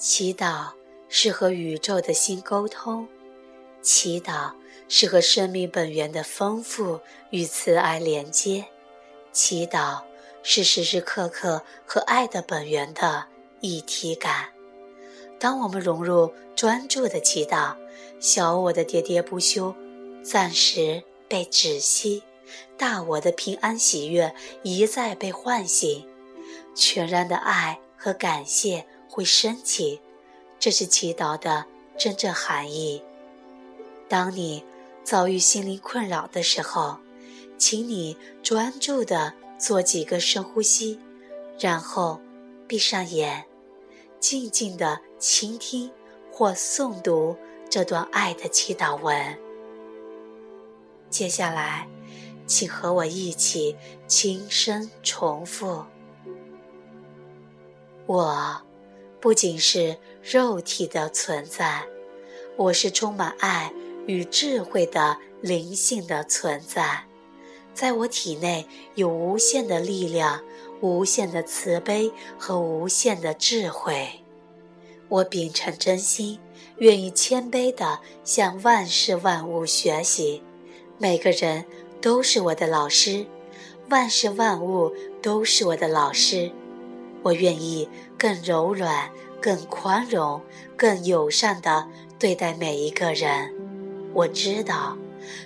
[0.00, 0.70] 祈祷
[1.10, 3.06] 是和宇宙的心沟通，
[3.82, 4.50] 祈祷
[4.88, 8.64] 是和生命本源的丰富与慈爱连接，
[9.30, 10.00] 祈祷
[10.42, 13.26] 是时时刻刻和爱的本源的
[13.60, 14.48] 一体感。
[15.38, 17.76] 当我们融入专注的祈祷，
[18.18, 19.74] 小我的喋喋不休
[20.24, 22.22] 暂时被止息，
[22.78, 26.08] 大我的平安喜悦一再被唤醒，
[26.74, 30.00] 全然的爱和感谢会升起。
[30.60, 31.66] 这是祈祷的
[31.98, 33.02] 真正含义。
[34.08, 34.64] 当你
[35.02, 36.98] 遭遇心灵困扰的时候，
[37.58, 40.98] 请你专注地做几个深呼吸，
[41.58, 42.20] 然后
[42.68, 43.44] 闭上眼。
[44.20, 45.90] 静静地倾听
[46.30, 47.34] 或诵读
[47.70, 49.38] 这段爱的祈祷文。
[51.08, 51.88] 接下来，
[52.46, 53.74] 请和我一起
[54.06, 55.82] 轻声重复
[58.04, 58.62] ：“我
[59.20, 61.84] 不仅是肉体的存在，
[62.56, 63.72] 我是充满爱
[64.06, 67.04] 与智慧的灵性的存在。
[67.74, 70.40] 在我体内有无限的力量。”
[70.82, 74.08] 无限的慈悲和无限的智慧，
[75.10, 76.40] 我秉承真心，
[76.78, 80.42] 愿意谦卑地向万事万物学习。
[80.96, 81.66] 每个人
[82.00, 83.26] 都是我的老师，
[83.90, 86.50] 万事万物都是我的老师。
[87.22, 90.40] 我愿意更柔软、更宽容、
[90.76, 93.52] 更友善地对待每一个人。
[94.12, 94.96] 我知道，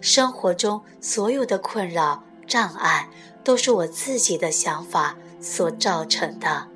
[0.00, 3.08] 生活中所有的困扰、障碍。
[3.44, 6.68] 都是我自己的想法所造成的。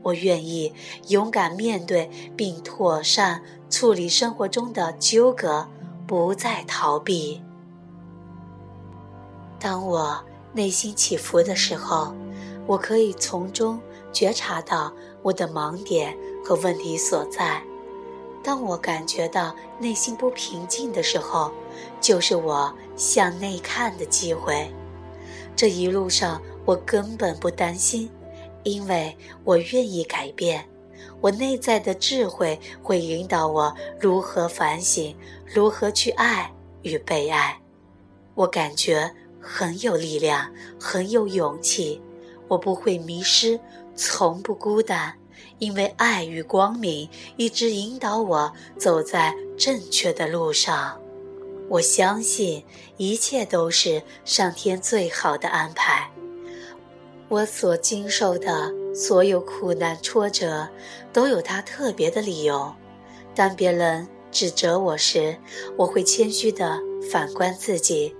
[0.00, 0.72] 我愿意
[1.08, 5.66] 勇敢面对，并妥善处理生活中的纠葛，
[6.06, 7.42] 不再逃避。
[9.58, 12.14] 当我内心起伏的时候，
[12.64, 13.80] 我可以从中
[14.14, 17.62] 觉察到我的盲点和问题所在。
[18.42, 21.50] 当我感觉到内心不平静的时候，
[22.00, 24.72] 就是我向内看的机会。
[25.56, 28.10] 这一路上，我根本不担心，
[28.62, 30.66] 因为我愿意改变。
[31.20, 35.16] 我内在的智慧会引导我如何反省，
[35.46, 37.58] 如何去爱与被爱。
[38.34, 39.10] 我感觉
[39.40, 42.00] 很有力量，很有勇气。
[42.48, 43.58] 我不会迷失，
[43.94, 45.14] 从不孤单，
[45.58, 51.00] 因为爱与光明一直引导我走在正确的路上。
[51.68, 52.62] 我相信
[52.98, 56.10] 一切都是上天最好的安排。
[57.28, 60.68] 我所经受的所有苦难挫折，
[61.12, 62.72] 都有它特别的理由。
[63.34, 65.36] 当别人指责我时，
[65.76, 66.78] 我会谦虚地
[67.10, 68.14] 反观自己；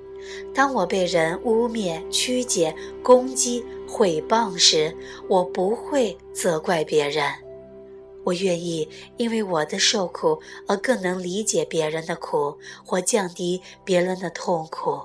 [0.55, 3.65] 当我被人污蔑、曲解、攻击、
[3.97, 4.93] 毁谤时，
[5.28, 7.32] 我不会责怪别人。
[8.25, 8.88] 我愿意
[9.19, 15.00] 因为我的受苦而更能理解别人的苦，或降低别人的痛苦。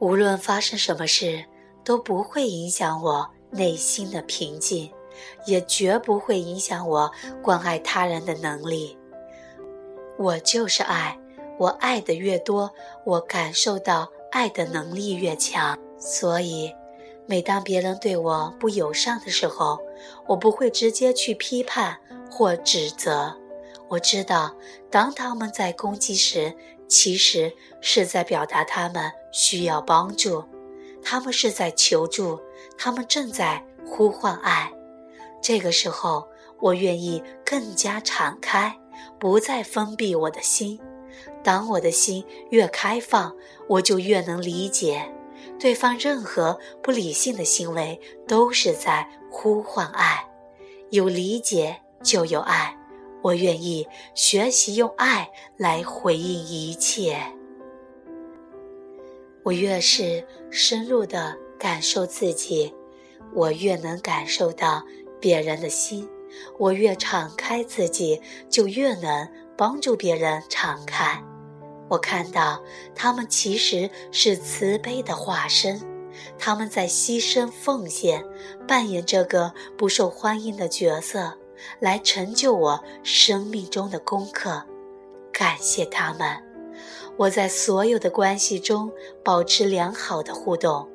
[0.00, 1.42] 无论发生什么事，
[1.82, 4.92] 都不会影响我内心的平静，
[5.46, 7.10] 也绝不会影响我
[7.42, 8.98] 关爱他人的能力。
[10.18, 11.18] 我就是爱，
[11.58, 12.70] 我爱的越多，
[13.06, 15.78] 我感受到爱的能力越强。
[15.98, 16.70] 所以。
[17.32, 19.80] 每当别人对我不友善的时候，
[20.26, 21.96] 我不会直接去批判
[22.30, 23.34] 或指责。
[23.88, 24.54] 我知道，
[24.90, 26.54] 当他们在攻击时，
[26.86, 27.50] 其实
[27.80, 30.44] 是在表达他们需要帮助，
[31.02, 32.38] 他们是在求助，
[32.76, 34.70] 他们正在呼唤爱。
[35.40, 36.28] 这个时候，
[36.60, 38.78] 我愿意更加敞开，
[39.18, 40.78] 不再封闭我的心。
[41.42, 43.34] 当我的心越开放，
[43.68, 45.10] 我就越能理解。
[45.62, 50.28] 对方任何不理性的行为都是在呼唤爱，
[50.90, 52.76] 有理解就有爱。
[53.22, 57.16] 我愿意学习用爱来回应一切。
[59.44, 62.74] 我越是深入的感受自己，
[63.32, 64.82] 我越能感受到
[65.20, 66.08] 别人的心。
[66.58, 68.20] 我越敞开自己，
[68.50, 71.22] 就越能帮助别人敞开。
[71.92, 72.58] 我看到
[72.94, 75.78] 他们其实是慈悲的化身，
[76.38, 78.24] 他们在牺牲奉献，
[78.66, 81.36] 扮演这个不受欢迎的角色，
[81.80, 84.62] 来成就我生命中的功课。
[85.34, 86.42] 感谢他们，
[87.18, 88.90] 我在所有的关系中
[89.22, 90.88] 保持良好的互动。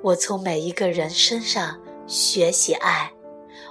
[0.00, 3.12] 我从每一个人身上学习爱，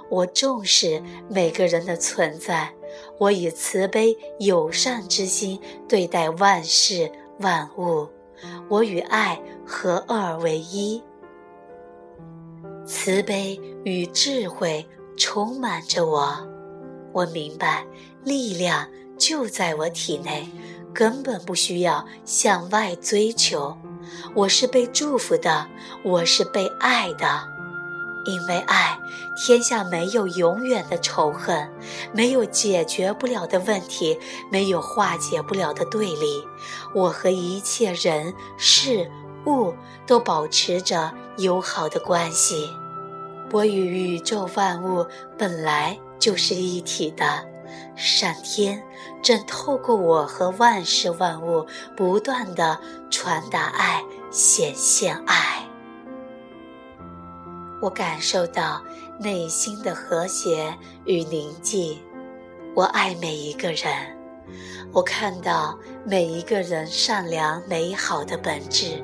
[0.08, 2.75] 我重视每个人的存在。
[3.18, 7.10] 我以慈悲友善之心对待万事
[7.40, 8.08] 万物，
[8.68, 11.02] 我与爱合二为一。
[12.84, 14.86] 慈悲与智慧
[15.16, 16.46] 充满着我。
[17.12, 17.86] 我明白，
[18.22, 18.86] 力量
[19.18, 20.46] 就在我体内，
[20.92, 23.76] 根本不需要向外追求。
[24.34, 25.66] 我是被祝福的，
[26.04, 27.55] 我是被爱的。
[28.26, 28.98] 因为爱，
[29.36, 31.70] 天下没有永远的仇恨，
[32.12, 34.18] 没有解决不了的问题，
[34.50, 36.44] 没有化解不了的对立。
[36.92, 39.10] 我和一切人事
[39.46, 39.72] 物
[40.06, 42.68] 都保持着友好的关系。
[43.52, 45.06] 我与宇宙万物
[45.38, 47.46] 本来就是一体的，
[47.94, 48.82] 上天
[49.22, 51.64] 正透过我和万事万物
[51.96, 54.02] 不断的传达爱，
[54.32, 55.65] 显现爱。
[57.80, 58.82] 我感受到
[59.18, 60.74] 内心的和谐
[61.04, 61.98] 与宁静。
[62.74, 64.16] 我爱每一个人，
[64.92, 69.02] 我看到每一个人善良美好的本质，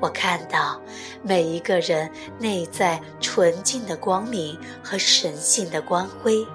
[0.00, 0.80] 我看到
[1.22, 6.46] 每一个人内在纯净的光明和神性的光辉。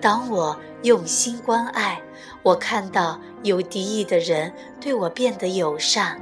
[0.00, 2.00] 当我用心关爱，
[2.42, 6.20] 我看到有敌意的人对我变得友善。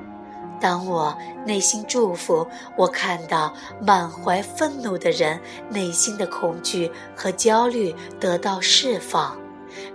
[0.61, 2.47] 当我内心祝福，
[2.77, 5.41] 我看到满怀愤怒的人
[5.71, 9.39] 内心的恐惧和焦虑得到释放，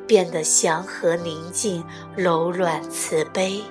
[0.07, 1.83] 变得祥和宁静、
[2.15, 3.61] 柔软慈悲。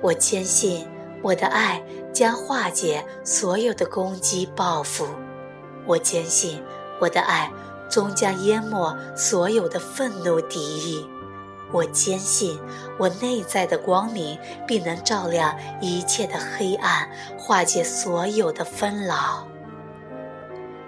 [0.00, 0.86] 我坚信
[1.22, 1.82] 我的爱
[2.12, 5.06] 将化解所有的攻击报复，
[5.86, 6.62] 我坚信
[6.98, 7.50] 我的爱
[7.88, 11.06] 终将淹没所有的愤怒敌意。
[11.72, 12.58] 我坚信，
[12.98, 17.08] 我内在的光明必能照亮一切的黑暗，
[17.38, 19.46] 化解所有的纷扰。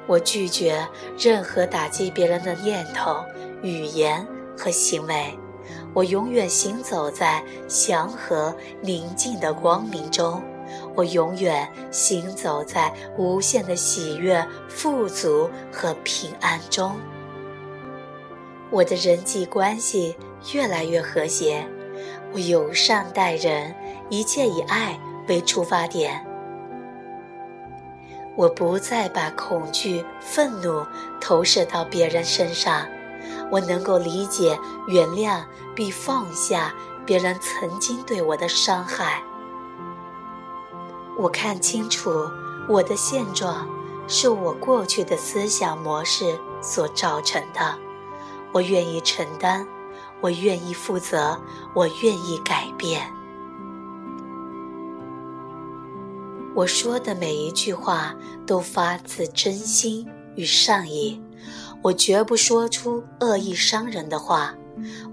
[0.06, 0.86] 我拒绝
[1.18, 3.24] 任何打击别人的念头、
[3.62, 4.26] 语言
[4.58, 5.38] 和行为。
[5.94, 10.42] 我永远行走在祥和宁静的光明中。
[10.94, 16.96] 我永远行走在无限的喜悦、富足和平安中。
[18.72, 20.16] 我的人际关系。
[20.52, 21.64] 越来越和谐，
[22.32, 23.72] 我友善待人，
[24.08, 24.98] 一切以爱
[25.28, 26.26] 为出发点。
[28.34, 30.84] 我不再把恐惧、愤怒
[31.20, 32.84] 投射到别人身上，
[33.52, 34.58] 我能够理解、
[34.88, 35.44] 原谅
[35.76, 36.74] 并放下
[37.06, 39.22] 别人曾经对我的伤害。
[41.16, 42.28] 我看清楚，
[42.68, 43.68] 我的现状
[44.08, 47.78] 是我过去的思想模式所造成的，
[48.52, 49.66] 我愿意承担。
[50.20, 51.36] 我愿意负责，
[51.74, 53.02] 我愿意改变。
[56.54, 58.14] 我说的每一句话
[58.46, 61.20] 都发自真心与善意，
[61.82, 64.54] 我绝不说出恶意伤人的话。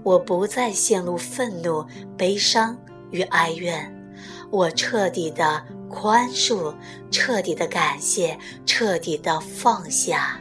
[0.04, 1.84] 我不再陷入愤怒、
[2.16, 2.78] 悲伤
[3.10, 3.92] 与哀怨，
[4.50, 6.72] 我彻底的宽恕，
[7.10, 10.40] 彻底的感谢，彻底的放下。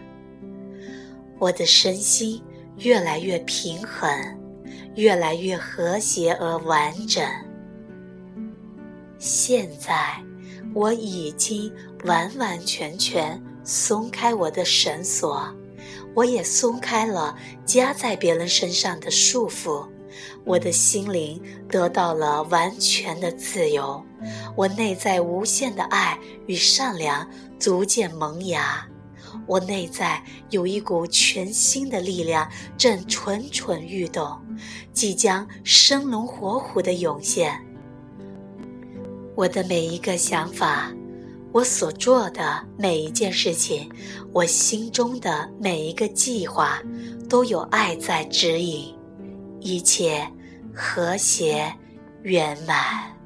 [1.40, 2.42] 我的身心
[2.80, 4.10] 越来越平衡。
[4.96, 7.24] 越来越和谐而完整。
[9.18, 10.22] 现在，
[10.74, 11.72] 我已经
[12.04, 15.56] 完完全全松开我的绳索，
[16.14, 17.34] 我也松开了
[17.66, 19.88] 加在别人身上的束缚，
[20.44, 24.04] 我的心灵得到了完全的自由，
[24.58, 27.26] 我内在无限的爱与善良
[27.58, 28.86] 逐渐萌芽。
[29.48, 34.40] 我内在有一股全新的力量正蠢蠢欲动，
[34.94, 37.60] 即将生龙活虎的涌现。
[39.36, 40.92] 我的每一个想法，
[41.52, 43.90] 我所做的每一件事情，
[44.34, 46.82] 我心中的每一个计划，
[47.30, 48.94] 都有爱在指引，
[49.60, 50.28] 一切
[50.74, 51.74] 和谐
[52.24, 53.19] 圆满。